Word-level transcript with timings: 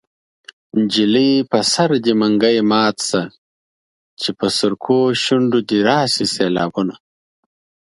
نجلۍ 0.77 1.31
په 1.51 1.59
سر 1.71 1.89
دې 2.03 2.13
منګی 2.19 2.57
مات 2.69 2.97
شه 3.07 3.21
چې 4.21 4.29
په 4.37 4.47
سرکو 4.57 4.99
شونډو 5.23 5.59
دې 5.69 5.79
راشي 5.87 6.25
سېلابونه 6.35 6.95